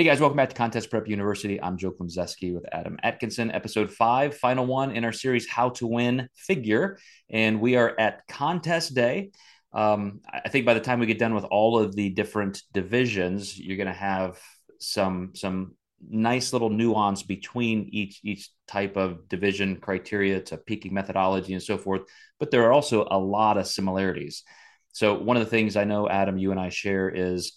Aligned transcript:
Hey 0.00 0.04
guys, 0.04 0.18
welcome 0.18 0.38
back 0.38 0.48
to 0.48 0.54
Contest 0.54 0.88
Prep 0.88 1.08
University. 1.08 1.60
I'm 1.60 1.76
Joe 1.76 1.92
Klemczewski 1.92 2.54
with 2.54 2.64
Adam 2.72 2.96
Atkinson, 3.02 3.50
episode 3.50 3.90
five, 3.92 4.34
final 4.34 4.64
one 4.64 4.92
in 4.92 5.04
our 5.04 5.12
series, 5.12 5.46
How 5.46 5.68
to 5.68 5.86
Win 5.86 6.26
Figure. 6.34 6.96
And 7.28 7.60
we 7.60 7.76
are 7.76 7.94
at 8.00 8.26
contest 8.26 8.94
day. 8.94 9.32
Um, 9.74 10.22
I 10.32 10.48
think 10.48 10.64
by 10.64 10.72
the 10.72 10.80
time 10.80 11.00
we 11.00 11.06
get 11.06 11.18
done 11.18 11.34
with 11.34 11.44
all 11.44 11.78
of 11.78 11.94
the 11.94 12.08
different 12.08 12.62
divisions, 12.72 13.60
you're 13.60 13.76
going 13.76 13.88
to 13.88 13.92
have 13.92 14.40
some 14.78 15.32
some 15.34 15.74
nice 16.08 16.54
little 16.54 16.70
nuance 16.70 17.22
between 17.22 17.90
each 17.92 18.20
each 18.24 18.48
type 18.66 18.96
of 18.96 19.28
division 19.28 19.76
criteria 19.76 20.40
to 20.40 20.56
peaking 20.56 20.94
methodology 20.94 21.52
and 21.52 21.62
so 21.62 21.76
forth. 21.76 22.04
But 22.38 22.50
there 22.50 22.66
are 22.66 22.72
also 22.72 23.06
a 23.10 23.18
lot 23.18 23.58
of 23.58 23.66
similarities. 23.66 24.44
So 24.92 25.18
one 25.18 25.36
of 25.36 25.44
the 25.44 25.50
things 25.50 25.76
I 25.76 25.84
know, 25.84 26.08
Adam, 26.08 26.38
you 26.38 26.52
and 26.52 26.58
I 26.58 26.70
share 26.70 27.10
is 27.10 27.52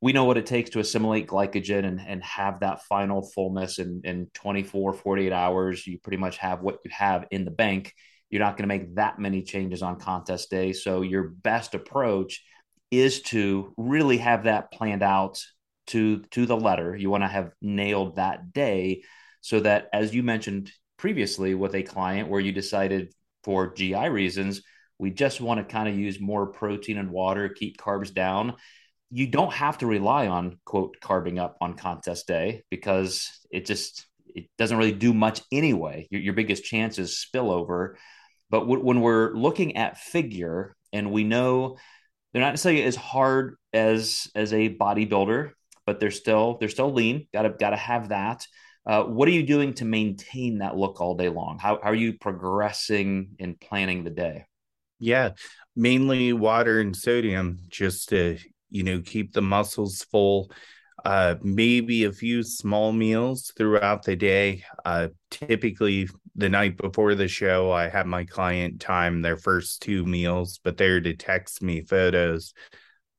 we 0.00 0.12
know 0.12 0.24
what 0.24 0.38
it 0.38 0.46
takes 0.46 0.70
to 0.70 0.78
assimilate 0.78 1.26
glycogen 1.26 1.84
and, 1.84 2.00
and 2.00 2.22
have 2.22 2.60
that 2.60 2.84
final 2.84 3.22
fullness 3.22 3.78
in, 3.78 4.00
in 4.04 4.28
24, 4.34 4.92
48 4.94 5.32
hours. 5.32 5.86
You 5.86 5.98
pretty 5.98 6.18
much 6.18 6.38
have 6.38 6.60
what 6.60 6.78
you 6.84 6.90
have 6.92 7.26
in 7.30 7.44
the 7.44 7.50
bank. 7.50 7.94
You're 8.30 8.42
not 8.42 8.56
going 8.56 8.68
to 8.68 8.74
make 8.74 8.94
that 8.94 9.18
many 9.18 9.42
changes 9.42 9.82
on 9.82 9.98
contest 9.98 10.50
day. 10.50 10.72
So, 10.72 11.02
your 11.02 11.24
best 11.24 11.74
approach 11.74 12.44
is 12.90 13.22
to 13.22 13.74
really 13.76 14.18
have 14.18 14.44
that 14.44 14.70
planned 14.70 15.02
out 15.02 15.42
to, 15.88 16.20
to 16.30 16.46
the 16.46 16.56
letter. 16.56 16.94
You 16.94 17.10
want 17.10 17.24
to 17.24 17.28
have 17.28 17.52
nailed 17.60 18.16
that 18.16 18.52
day 18.52 19.02
so 19.40 19.60
that, 19.60 19.88
as 19.92 20.14
you 20.14 20.22
mentioned 20.22 20.70
previously 20.96 21.54
with 21.54 21.74
a 21.74 21.82
client 21.82 22.28
where 22.28 22.40
you 22.40 22.52
decided 22.52 23.12
for 23.44 23.72
GI 23.72 24.08
reasons, 24.08 24.62
we 24.98 25.10
just 25.10 25.40
want 25.40 25.58
to 25.58 25.72
kind 25.72 25.88
of 25.88 25.98
use 25.98 26.20
more 26.20 26.46
protein 26.46 26.98
and 26.98 27.10
water, 27.10 27.48
keep 27.48 27.78
carbs 27.78 28.12
down 28.12 28.54
you 29.10 29.26
don't 29.26 29.52
have 29.52 29.78
to 29.78 29.86
rely 29.86 30.26
on 30.26 30.58
quote 30.64 30.96
carbing 31.00 31.38
up 31.38 31.56
on 31.60 31.74
contest 31.74 32.26
day 32.26 32.62
because 32.70 33.30
it 33.50 33.66
just 33.66 34.06
it 34.26 34.46
doesn't 34.58 34.76
really 34.76 34.92
do 34.92 35.14
much 35.14 35.40
anyway. 35.50 36.06
Your, 36.10 36.20
your 36.20 36.34
biggest 36.34 36.64
chance 36.64 36.98
is 36.98 37.24
spillover. 37.24 37.94
But 38.50 38.60
w- 38.60 38.82
when 38.82 39.00
we're 39.00 39.32
looking 39.34 39.76
at 39.76 39.98
figure 39.98 40.74
and 40.92 41.10
we 41.10 41.24
know 41.24 41.78
they're 42.32 42.42
not 42.42 42.50
necessarily 42.50 42.84
as 42.84 42.96
hard 42.96 43.56
as 43.72 44.28
as 44.34 44.52
a 44.52 44.74
bodybuilder, 44.74 45.52
but 45.86 46.00
they're 46.00 46.10
still 46.10 46.58
they're 46.58 46.68
still 46.68 46.92
lean. 46.92 47.26
Got 47.32 47.42
to 47.42 47.50
got 47.50 47.70
to 47.70 47.76
have 47.76 48.10
that. 48.10 48.46
Uh, 48.86 49.04
what 49.04 49.28
are 49.28 49.32
you 49.32 49.42
doing 49.42 49.74
to 49.74 49.84
maintain 49.84 50.58
that 50.58 50.76
look 50.76 51.00
all 51.00 51.14
day 51.14 51.28
long? 51.28 51.58
How, 51.58 51.78
how 51.82 51.90
are 51.90 51.94
you 51.94 52.14
progressing 52.14 53.36
in 53.38 53.54
planning 53.54 54.02
the 54.02 54.10
day? 54.10 54.46
Yeah, 54.98 55.32
mainly 55.76 56.32
water 56.32 56.80
and 56.80 56.96
sodium 56.96 57.60
just 57.68 58.08
to 58.08 58.38
you 58.70 58.82
know, 58.82 59.00
keep 59.00 59.32
the 59.32 59.42
muscles 59.42 60.02
full. 60.04 60.50
Uh, 61.04 61.36
maybe 61.42 62.04
a 62.04 62.12
few 62.12 62.42
small 62.42 62.92
meals 62.92 63.52
throughout 63.56 64.02
the 64.02 64.16
day. 64.16 64.64
Uh, 64.84 65.08
typically, 65.30 66.08
the 66.34 66.48
night 66.48 66.76
before 66.76 67.14
the 67.14 67.28
show, 67.28 67.70
I 67.70 67.88
have 67.88 68.06
my 68.06 68.24
client 68.24 68.80
time 68.80 69.22
their 69.22 69.36
first 69.36 69.82
two 69.82 70.04
meals, 70.04 70.60
but 70.62 70.76
they're 70.76 71.00
to 71.00 71.14
text 71.14 71.62
me 71.62 71.82
photos 71.82 72.52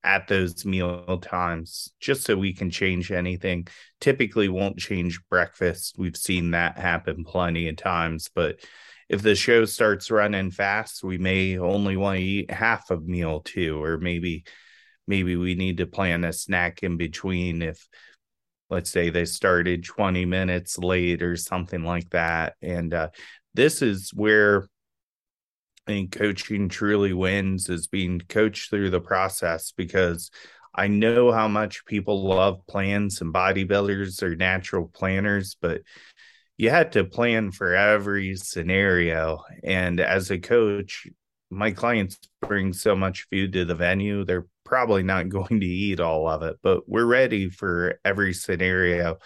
at 0.04 0.28
those 0.28 0.66
meal 0.66 1.20
times 1.22 1.92
just 2.00 2.26
so 2.26 2.36
we 2.36 2.54
can 2.54 2.70
change 2.70 3.12
anything. 3.12 3.68
Typically, 4.00 4.50
won't 4.50 4.78
change 4.78 5.20
breakfast. 5.30 5.96
We've 5.98 6.18
seen 6.18 6.52
that 6.52 6.78
happen 6.78 7.24
plenty 7.24 7.68
of 7.70 7.78
times, 7.78 8.30
but 8.34 8.60
if 9.10 9.22
the 9.22 9.36
show 9.36 9.66
starts 9.66 10.12
running 10.12 10.52
fast, 10.52 11.04
we 11.04 11.18
may 11.18 11.58
only 11.58 11.98
want 11.98 12.18
to 12.20 12.24
eat 12.24 12.52
half 12.52 12.92
a 12.92 12.98
meal 12.98 13.42
too, 13.42 13.82
or 13.82 13.98
maybe 13.98 14.44
maybe 15.10 15.36
we 15.36 15.56
need 15.56 15.78
to 15.78 15.88
plan 15.88 16.24
a 16.24 16.32
snack 16.32 16.84
in 16.84 16.96
between 16.96 17.62
if 17.62 17.86
let's 18.70 18.92
say 18.92 19.10
they 19.10 19.26
started 19.26 19.84
20 19.84 20.26
minutes 20.26 20.78
late 20.78 21.22
or 21.24 21.36
something 21.36 21.84
like 21.84 22.10
that 22.12 22.56
and 22.62 22.94
uh, 22.94 23.10
this 23.56 23.82
is 23.82 24.12
where 24.14 24.68
I 25.88 25.92
think 25.92 26.12
coaching 26.12 26.70
truly 26.70 27.14
wins 27.14 27.68
is 27.68 27.88
being 27.88 28.22
coached 28.30 28.70
through 28.70 28.92
the 28.92 29.02
process 29.02 29.74
because 29.76 30.30
I 30.76 30.88
know 30.88 31.32
how 31.32 31.48
much 31.48 31.86
people 31.86 32.28
love 32.28 32.66
plans 32.68 33.22
and 33.22 33.34
bodybuilders 33.34 34.22
are 34.22 34.36
natural 34.36 34.88
planners, 34.94 35.58
but 35.60 35.82
you 36.58 36.70
had 36.70 36.92
to 36.92 37.06
plan 37.06 37.52
for 37.52 37.74
every 37.74 38.36
scenario. 38.36 39.44
And 39.64 40.00
as 40.00 40.30
a 40.30 40.38
coach, 40.38 41.08
my 41.50 41.72
clients 41.72 42.20
bring 42.42 42.74
so 42.74 42.96
much 42.96 43.28
food 43.32 43.54
to 43.54 43.66
the 43.66 43.76
venue, 43.76 44.24
they're 44.24 44.48
probably 44.66 45.04
not 45.04 45.30
going 45.30 45.60
to 45.60 45.66
eat 45.66 46.00
all 46.00 46.28
of 46.28 46.44
it, 46.44 46.58
but 46.62 46.88
we're 46.88 47.06
ready 47.06 47.50
for 47.50 48.00
every 48.06 48.34
scenario. 48.34 49.18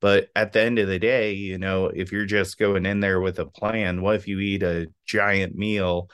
But 0.00 0.28
at 0.36 0.52
the 0.52 0.60
end 0.60 0.78
of 0.78 0.88
the 0.88 0.98
day, 0.98 1.32
you 1.32 1.58
know, 1.58 1.86
if 1.86 2.12
you're 2.12 2.26
just 2.26 2.58
going 2.58 2.84
in 2.84 3.00
there 3.00 3.20
with 3.20 3.38
a 3.38 3.46
plan, 3.46 4.02
what 4.02 4.16
if 4.16 4.28
you 4.28 4.40
eat 4.40 4.62
a 4.62 4.88
giant 5.06 5.54
meal 5.54 6.10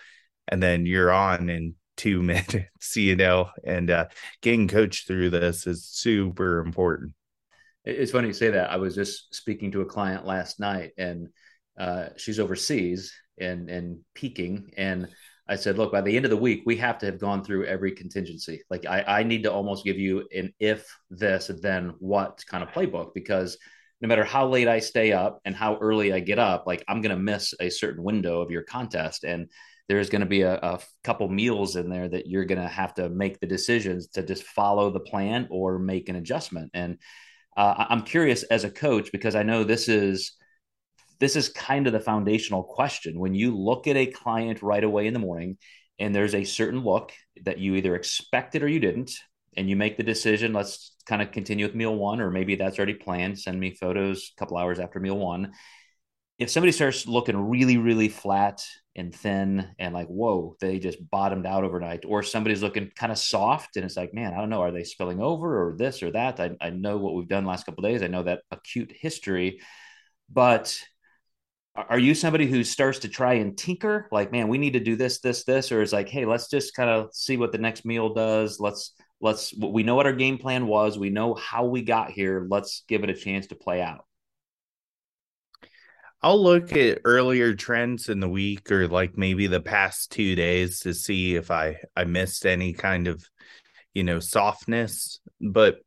and 0.48 0.62
then 0.62 0.86
you're 0.86 1.12
on 1.12 1.48
in 1.48 1.74
two 1.96 2.22
minutes, 2.22 2.96
you 2.96 3.16
know, 3.16 3.50
and 3.64 3.90
uh, 3.90 4.06
getting 4.40 4.68
coached 4.68 5.06
through 5.06 5.30
this 5.30 5.66
is 5.66 5.84
super 5.84 6.60
important. 6.60 7.14
It's 7.84 8.12
funny 8.12 8.28
you 8.28 8.34
say 8.34 8.50
that. 8.50 8.70
I 8.70 8.76
was 8.76 8.94
just 8.94 9.34
speaking 9.34 9.72
to 9.72 9.80
a 9.80 9.86
client 9.86 10.24
last 10.24 10.60
night 10.60 10.92
and 10.96 11.28
uh, 11.76 12.10
she's 12.16 12.38
overseas 12.38 13.12
and, 13.38 13.68
and 13.68 14.00
peaking 14.14 14.70
and 14.76 15.08
I 15.48 15.56
said, 15.56 15.76
look, 15.76 15.90
by 15.90 16.00
the 16.00 16.14
end 16.14 16.24
of 16.24 16.30
the 16.30 16.36
week, 16.36 16.62
we 16.64 16.76
have 16.76 16.98
to 16.98 17.06
have 17.06 17.18
gone 17.18 17.42
through 17.42 17.66
every 17.66 17.92
contingency. 17.92 18.62
Like 18.70 18.86
I, 18.86 19.02
I 19.02 19.22
need 19.22 19.42
to 19.42 19.52
almost 19.52 19.84
give 19.84 19.98
you 19.98 20.28
an 20.34 20.52
if 20.60 20.86
this, 21.10 21.50
then 21.60 21.94
what 21.98 22.44
kind 22.48 22.62
of 22.62 22.70
playbook 22.70 23.12
because 23.14 23.58
no 24.00 24.08
matter 24.08 24.24
how 24.24 24.48
late 24.48 24.68
I 24.68 24.80
stay 24.80 25.12
up 25.12 25.40
and 25.44 25.54
how 25.54 25.78
early 25.78 26.12
I 26.12 26.20
get 26.20 26.38
up, 26.38 26.64
like 26.66 26.84
I'm 26.88 27.00
going 27.00 27.16
to 27.16 27.22
miss 27.22 27.54
a 27.60 27.70
certain 27.70 28.02
window 28.02 28.40
of 28.40 28.50
your 28.50 28.62
contest. 28.62 29.24
And 29.24 29.48
there's 29.88 30.10
going 30.10 30.20
to 30.20 30.26
be 30.26 30.42
a, 30.42 30.54
a 30.54 30.80
couple 31.04 31.28
meals 31.28 31.76
in 31.76 31.88
there 31.88 32.08
that 32.08 32.26
you're 32.26 32.44
going 32.44 32.60
to 32.60 32.68
have 32.68 32.94
to 32.94 33.08
make 33.08 33.38
the 33.38 33.46
decisions 33.46 34.08
to 34.08 34.22
just 34.22 34.42
follow 34.42 34.90
the 34.90 35.00
plan 35.00 35.46
or 35.50 35.78
make 35.78 36.08
an 36.08 36.16
adjustment. 36.16 36.70
And 36.74 36.98
uh, 37.56 37.86
I'm 37.88 38.02
curious 38.02 38.42
as 38.44 38.64
a 38.64 38.70
coach 38.70 39.12
because 39.12 39.36
I 39.36 39.42
know 39.42 39.62
this 39.62 39.88
is 39.88 40.32
this 41.22 41.36
is 41.36 41.48
kind 41.50 41.86
of 41.86 41.92
the 41.92 42.00
foundational 42.00 42.64
question. 42.64 43.16
When 43.16 43.32
you 43.32 43.56
look 43.56 43.86
at 43.86 43.96
a 43.96 44.06
client 44.06 44.60
right 44.60 44.82
away 44.82 45.06
in 45.06 45.12
the 45.12 45.20
morning 45.20 45.56
and 46.00 46.12
there's 46.12 46.34
a 46.34 46.42
certain 46.42 46.80
look 46.80 47.12
that 47.44 47.58
you 47.58 47.76
either 47.76 47.94
expected 47.94 48.64
or 48.64 48.68
you 48.68 48.80
didn't, 48.80 49.12
and 49.56 49.70
you 49.70 49.76
make 49.76 49.96
the 49.96 50.02
decision, 50.02 50.52
let's 50.52 50.96
kind 51.06 51.22
of 51.22 51.30
continue 51.30 51.64
with 51.64 51.76
meal 51.76 51.94
one, 51.94 52.20
or 52.20 52.32
maybe 52.32 52.56
that's 52.56 52.76
already 52.76 52.94
planned. 52.94 53.38
Send 53.38 53.60
me 53.60 53.70
photos 53.70 54.32
a 54.34 54.40
couple 54.40 54.56
hours 54.56 54.80
after 54.80 54.98
meal 54.98 55.16
one. 55.16 55.52
If 56.38 56.50
somebody 56.50 56.72
starts 56.72 57.06
looking 57.06 57.36
really, 57.36 57.76
really 57.76 58.08
flat 58.08 58.64
and 58.96 59.14
thin 59.14 59.68
and 59.78 59.94
like, 59.94 60.08
whoa, 60.08 60.56
they 60.60 60.80
just 60.80 60.98
bottomed 61.08 61.46
out 61.46 61.62
overnight, 61.62 62.04
or 62.04 62.24
somebody's 62.24 62.62
looking 62.62 62.90
kind 62.96 63.12
of 63.12 63.18
soft 63.18 63.76
and 63.76 63.84
it's 63.84 63.96
like, 63.96 64.12
man, 64.12 64.34
I 64.34 64.38
don't 64.38 64.50
know, 64.50 64.62
are 64.62 64.72
they 64.72 64.82
spilling 64.82 65.20
over 65.20 65.68
or 65.68 65.76
this 65.76 66.02
or 66.02 66.10
that? 66.10 66.40
I, 66.40 66.56
I 66.60 66.70
know 66.70 66.96
what 66.96 67.14
we've 67.14 67.28
done 67.28 67.44
last 67.44 67.64
couple 67.64 67.82
days. 67.82 68.02
I 68.02 68.08
know 68.08 68.24
that 68.24 68.40
acute 68.50 68.90
history, 68.92 69.60
but 70.28 70.76
are 71.74 71.98
you 71.98 72.14
somebody 72.14 72.46
who 72.46 72.64
starts 72.64 73.00
to 73.00 73.08
try 73.08 73.34
and 73.34 73.56
tinker? 73.56 74.08
Like 74.12 74.32
man 74.32 74.48
we 74.48 74.58
need 74.58 74.74
to 74.74 74.80
do 74.80 74.96
this 74.96 75.20
this 75.20 75.44
this 75.44 75.72
or 75.72 75.82
is 75.82 75.92
like 75.92 76.08
hey 76.08 76.26
let's 76.26 76.48
just 76.48 76.74
kind 76.74 76.90
of 76.90 77.14
see 77.14 77.36
what 77.36 77.52
the 77.52 77.58
next 77.58 77.84
meal 77.84 78.12
does. 78.12 78.60
Let's 78.60 78.94
let's 79.20 79.54
we 79.56 79.82
know 79.82 79.94
what 79.94 80.06
our 80.06 80.12
game 80.12 80.38
plan 80.38 80.66
was. 80.66 80.98
We 80.98 81.10
know 81.10 81.34
how 81.34 81.64
we 81.64 81.82
got 81.82 82.10
here. 82.10 82.46
Let's 82.48 82.84
give 82.88 83.04
it 83.04 83.10
a 83.10 83.14
chance 83.14 83.46
to 83.48 83.54
play 83.54 83.80
out. 83.80 84.04
I'll 86.24 86.40
look 86.40 86.76
at 86.76 87.00
earlier 87.04 87.54
trends 87.54 88.08
in 88.08 88.20
the 88.20 88.28
week 88.28 88.70
or 88.70 88.86
like 88.86 89.18
maybe 89.18 89.48
the 89.48 89.60
past 89.60 90.12
2 90.12 90.36
days 90.36 90.80
to 90.80 90.94
see 90.94 91.34
if 91.34 91.50
I 91.50 91.78
I 91.96 92.04
missed 92.04 92.46
any 92.46 92.74
kind 92.74 93.08
of 93.08 93.24
you 93.94 94.04
know 94.04 94.20
softness. 94.20 95.20
But 95.40 95.78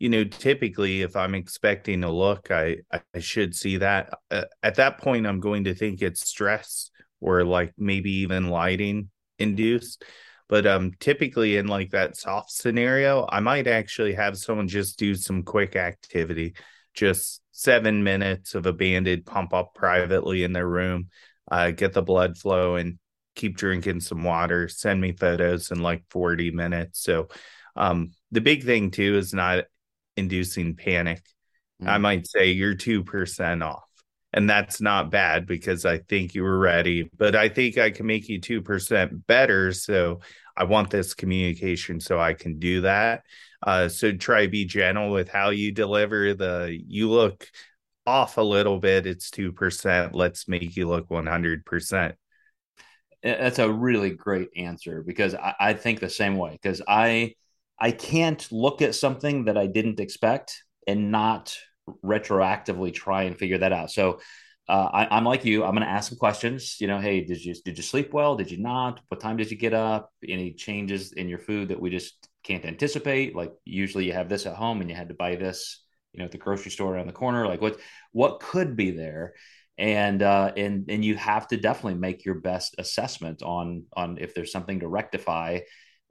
you 0.00 0.08
know, 0.08 0.24
typically 0.24 1.02
if 1.02 1.14
I'm 1.14 1.34
expecting 1.34 2.02
a 2.02 2.10
look, 2.10 2.50
I 2.50 2.78
I 3.14 3.20
should 3.20 3.54
see 3.54 3.76
that. 3.76 4.18
Uh, 4.30 4.46
at 4.62 4.76
that 4.76 4.98
point, 4.98 5.26
I'm 5.26 5.40
going 5.40 5.64
to 5.64 5.74
think 5.74 6.00
it's 6.02 6.26
stress 6.26 6.90
or 7.20 7.44
like 7.44 7.74
maybe 7.76 8.10
even 8.10 8.48
lighting 8.48 9.10
induced. 9.38 10.02
But 10.48 10.66
um, 10.66 10.92
typically 10.98 11.58
in 11.58 11.68
like 11.68 11.90
that 11.90 12.16
soft 12.16 12.50
scenario, 12.50 13.28
I 13.30 13.40
might 13.40 13.66
actually 13.66 14.14
have 14.14 14.38
someone 14.38 14.68
just 14.68 14.98
do 14.98 15.14
some 15.14 15.42
quick 15.42 15.76
activity, 15.76 16.54
just 16.94 17.42
seven 17.52 18.02
minutes 18.02 18.54
of 18.54 18.64
a 18.64 18.72
banded 18.72 19.26
pump 19.26 19.52
up 19.52 19.74
privately 19.74 20.44
in 20.44 20.54
their 20.54 20.66
room, 20.66 21.08
uh, 21.52 21.72
get 21.72 21.92
the 21.92 22.02
blood 22.02 22.38
flow 22.38 22.76
and 22.76 22.98
keep 23.36 23.58
drinking 23.58 24.00
some 24.00 24.24
water. 24.24 24.66
Send 24.66 24.98
me 24.98 25.12
photos 25.12 25.70
in 25.70 25.82
like 25.82 26.04
40 26.08 26.52
minutes. 26.52 27.02
So 27.02 27.28
um, 27.76 28.12
the 28.32 28.40
big 28.40 28.64
thing 28.64 28.90
too 28.90 29.18
is 29.18 29.34
not 29.34 29.64
inducing 30.20 30.76
panic. 30.76 31.22
Mm. 31.82 31.88
I 31.88 31.98
might 31.98 32.26
say 32.26 32.52
you're 32.52 32.76
2% 32.76 33.64
off. 33.64 33.84
And 34.32 34.48
that's 34.48 34.80
not 34.80 35.10
bad 35.10 35.44
because 35.44 35.84
I 35.84 35.98
think 35.98 36.36
you 36.36 36.44
were 36.44 36.58
ready, 36.58 37.10
but 37.18 37.34
I 37.34 37.48
think 37.48 37.78
I 37.78 37.90
can 37.90 38.06
make 38.06 38.28
you 38.28 38.40
2% 38.40 39.26
better. 39.26 39.72
So 39.72 40.20
I 40.56 40.64
want 40.64 40.90
this 40.90 41.14
communication 41.14 41.98
so 41.98 42.20
I 42.20 42.34
can 42.34 42.60
do 42.60 42.82
that. 42.82 43.24
Uh, 43.62 43.88
so 43.88 44.12
try 44.12 44.46
be 44.46 44.64
gentle 44.64 45.10
with 45.10 45.28
how 45.28 45.50
you 45.50 45.72
deliver 45.72 46.34
the. 46.34 46.78
You 46.86 47.10
look 47.10 47.48
off 48.06 48.38
a 48.38 48.42
little 48.42 48.78
bit. 48.78 49.06
It's 49.06 49.30
two 49.30 49.52
percent. 49.52 50.14
Let's 50.14 50.48
make 50.48 50.76
you 50.76 50.88
look 50.88 51.10
one 51.10 51.26
hundred 51.26 51.64
percent. 51.66 52.14
That's 53.22 53.58
a 53.58 53.70
really 53.70 54.10
great 54.10 54.48
answer 54.56 55.02
because 55.06 55.34
I, 55.34 55.54
I 55.60 55.74
think 55.74 56.00
the 56.00 56.08
same 56.08 56.36
way. 56.36 56.52
Because 56.52 56.80
I 56.88 57.34
I 57.80 57.92
can't 57.92 58.46
look 58.52 58.82
at 58.82 58.94
something 58.94 59.46
that 59.46 59.56
I 59.56 59.66
didn't 59.66 60.00
expect 60.00 60.62
and 60.86 61.10
not 61.10 61.56
retroactively 62.04 62.92
try 62.92 63.22
and 63.22 63.36
figure 63.36 63.58
that 63.58 63.72
out. 63.72 63.90
So 63.90 64.20
uh, 64.68 64.88
I, 64.92 65.18
am 65.18 65.24
like 65.24 65.44
you. 65.44 65.64
I'm 65.64 65.74
going 65.74 65.84
to 65.84 65.90
ask 65.90 66.10
some 66.10 66.18
questions. 66.18 66.76
You 66.80 66.86
know, 66.86 67.00
hey, 67.00 67.22
did 67.22 67.44
you 67.44 67.54
did 67.64 67.76
you 67.76 67.82
sleep 67.82 68.12
well? 68.12 68.36
Did 68.36 68.52
you 68.52 68.58
not? 68.58 69.00
What 69.08 69.20
time 69.20 69.36
did 69.36 69.50
you 69.50 69.56
get 69.56 69.74
up? 69.74 70.12
Any 70.26 70.52
changes 70.52 71.12
in 71.12 71.28
your 71.28 71.40
food 71.40 71.68
that 71.68 71.80
we 71.80 71.90
just 71.90 72.28
can't 72.44 72.64
anticipate? 72.64 73.34
Like 73.34 73.52
usually 73.64 74.06
you 74.06 74.12
have 74.12 74.28
this 74.28 74.46
at 74.46 74.54
home 74.54 74.80
and 74.80 74.88
you 74.88 74.94
had 74.94 75.08
to 75.08 75.14
buy 75.14 75.34
this, 75.34 75.82
you 76.12 76.20
know, 76.20 76.26
at 76.26 76.30
the 76.30 76.38
grocery 76.38 76.70
store 76.70 76.94
around 76.94 77.08
the 77.08 77.12
corner. 77.12 77.48
Like 77.48 77.60
what 77.60 77.80
what 78.12 78.38
could 78.38 78.76
be 78.76 78.92
there? 78.92 79.34
And 79.76 80.22
uh, 80.22 80.52
and 80.56 80.88
and 80.88 81.04
you 81.04 81.16
have 81.16 81.48
to 81.48 81.56
definitely 81.56 81.98
make 81.98 82.24
your 82.24 82.36
best 82.36 82.76
assessment 82.78 83.42
on 83.42 83.86
on 83.94 84.18
if 84.18 84.34
there's 84.34 84.52
something 84.52 84.80
to 84.80 84.88
rectify. 84.88 85.60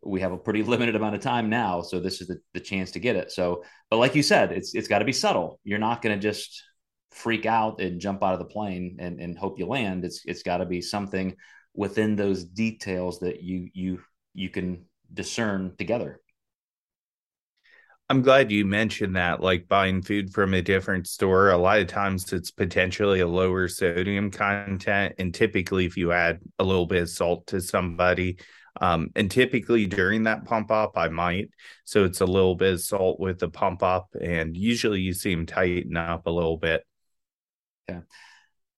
We 0.04 0.22
have 0.22 0.32
a 0.32 0.38
pretty 0.38 0.64
limited 0.74 0.96
amount 0.96 1.16
of 1.16 1.22
time 1.22 1.50
now, 1.50 1.82
so 1.82 2.00
this 2.00 2.22
is 2.22 2.28
the, 2.28 2.40
the 2.54 2.60
chance 2.60 2.92
to 2.92 3.00
get 3.00 3.16
it. 3.16 3.32
So, 3.32 3.64
but 3.90 3.98
like 3.98 4.16
you 4.16 4.24
said, 4.24 4.52
it's 4.52 4.76
it's 4.76 4.88
got 4.88 5.00
to 5.00 5.06
be 5.06 5.14
subtle. 5.14 5.60
You're 5.64 5.80
not 5.80 6.02
going 6.02 6.16
to 6.16 6.22
just 6.22 6.64
freak 7.12 7.46
out 7.46 7.82
and 7.82 8.00
jump 8.00 8.24
out 8.24 8.34
of 8.34 8.40
the 8.40 8.46
plane 8.46 8.98
and, 9.00 9.20
and 9.20 9.38
hope 9.38 9.60
you 9.60 9.66
land. 9.66 10.06
It's 10.06 10.22
it's 10.26 10.44
got 10.44 10.58
to 10.58 10.66
be 10.66 10.82
something 10.82 11.36
within 11.76 12.16
those 12.16 12.44
details 12.44 13.20
that 13.20 13.42
you 13.42 13.70
you 13.74 14.02
you 14.34 14.50
can 14.50 14.86
discern 15.14 15.76
together. 15.78 16.20
I'm 18.12 18.24
glad 18.24 18.52
you 18.52 18.66
mentioned 18.66 19.16
that, 19.18 19.40
like 19.40 19.68
buying 19.68 20.02
food 20.02 20.34
from 20.34 20.56
a 20.56 20.64
different 20.64 21.06
store. 21.06 21.52
A 21.52 21.58
lot 21.58 21.78
of 21.78 21.86
times 21.86 22.34
it's 22.34 22.50
potentially 22.50 23.20
a 23.20 23.28
lower 23.28 23.68
sodium 23.68 24.32
content. 24.32 25.14
And 25.20 25.32
typically, 25.32 25.86
if 25.86 25.96
you 25.96 26.12
add 26.12 26.40
a 26.58 26.64
little 26.64 26.88
bit 26.88 27.04
of 27.04 27.10
salt 27.10 27.46
to 27.48 27.62
somebody, 27.62 28.38
um, 28.80 29.10
and 29.16 29.30
typically 29.30 29.86
during 29.86 30.24
that 30.24 30.46
pump 30.46 30.72
up, 30.72 30.98
I 30.98 31.10
might. 31.10 31.50
So 31.86 32.06
it's 32.06 32.22
a 32.22 32.26
little 32.26 32.56
bit 32.56 32.74
of 32.74 32.82
salt 32.82 33.20
with 33.20 33.40
the 33.40 33.50
pump 33.50 33.84
up. 33.84 34.10
And 34.20 34.56
usually 34.56 35.02
you 35.02 35.14
see 35.14 35.36
tighten 35.46 35.98
up 35.98 36.26
a 36.26 36.32
little 36.32 36.58
bit. 36.58 36.86
Yeah. 37.88 38.02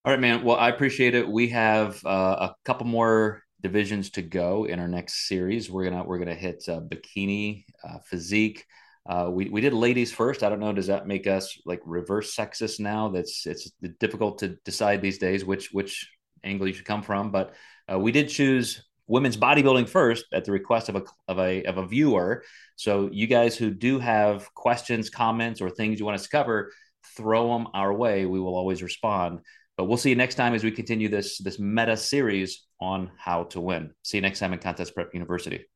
All 0.04 0.12
right, 0.12 0.20
man. 0.20 0.42
Well, 0.42 0.56
I 0.56 0.68
appreciate 0.68 1.14
it. 1.14 1.28
We 1.28 1.48
have 1.48 2.04
uh, 2.04 2.50
a 2.50 2.54
couple 2.64 2.86
more 2.86 3.42
divisions 3.60 4.10
to 4.10 4.22
go 4.22 4.64
in 4.64 4.80
our 4.80 4.88
next 4.88 5.28
series. 5.28 5.70
We're 5.70 5.88
gonna 5.88 6.02
we're 6.02 6.18
gonna 6.18 6.34
hit 6.34 6.64
uh, 6.68 6.80
bikini, 6.80 7.64
uh, 7.84 7.98
physique. 8.04 8.66
Uh, 9.08 9.28
we 9.30 9.48
we 9.48 9.60
did 9.60 9.72
ladies 9.72 10.12
first. 10.12 10.42
I 10.42 10.48
don't 10.48 10.58
know. 10.58 10.72
Does 10.72 10.88
that 10.88 11.06
make 11.06 11.28
us 11.28 11.56
like 11.64 11.80
reverse 11.84 12.34
sexist 12.34 12.80
now? 12.80 13.10
That's 13.10 13.46
it's 13.46 13.70
difficult 14.00 14.38
to 14.38 14.56
decide 14.64 15.02
these 15.02 15.18
days 15.18 15.44
which 15.44 15.70
which 15.72 16.10
angle 16.42 16.66
you 16.66 16.72
should 16.72 16.84
come 16.84 17.02
from. 17.02 17.30
But 17.30 17.54
uh, 17.92 17.98
we 17.98 18.10
did 18.10 18.28
choose 18.28 18.82
women's 19.06 19.36
bodybuilding 19.36 19.88
first 19.88 20.24
at 20.32 20.44
the 20.44 20.52
request 20.52 20.88
of 20.88 20.96
a 20.96 21.04
of 21.28 21.38
a 21.38 21.64
of 21.64 21.78
a 21.78 21.86
viewer. 21.86 22.44
So 22.76 23.08
you 23.12 23.26
guys 23.26 23.56
who 23.56 23.70
do 23.70 23.98
have 23.98 24.52
questions, 24.54 25.10
comments, 25.10 25.60
or 25.60 25.70
things 25.70 25.98
you 25.98 26.04
want 26.04 26.16
us 26.16 26.24
to 26.24 26.30
cover, 26.30 26.72
throw 27.16 27.52
them 27.52 27.68
our 27.74 27.92
way. 27.92 28.26
We 28.26 28.40
will 28.40 28.54
always 28.54 28.82
respond. 28.82 29.40
But 29.76 29.84
we'll 29.84 29.96
see 29.96 30.10
you 30.10 30.16
next 30.16 30.34
time 30.34 30.54
as 30.54 30.64
we 30.64 30.70
continue 30.70 31.08
this 31.08 31.38
this 31.38 31.58
meta 31.58 31.96
series 31.96 32.66
on 32.80 33.10
how 33.16 33.44
to 33.44 33.60
win. 33.60 33.92
See 34.02 34.18
you 34.18 34.22
next 34.22 34.38
time 34.38 34.52
in 34.52 34.58
Contest 34.58 34.94
Prep 34.94 35.14
University. 35.14 35.71